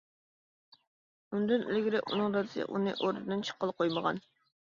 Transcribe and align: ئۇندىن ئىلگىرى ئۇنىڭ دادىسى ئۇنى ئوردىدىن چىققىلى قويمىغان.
ئۇندىن 1.35 1.65
ئىلگىرى 1.65 2.01
ئۇنىڭ 2.05 2.33
دادىسى 2.37 2.65
ئۇنى 2.69 2.95
ئوردىدىن 2.95 3.45
چىققىلى 3.51 3.77
قويمىغان. 3.83 4.23